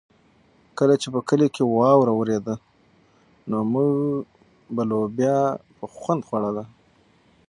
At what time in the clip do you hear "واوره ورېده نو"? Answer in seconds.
1.65-3.57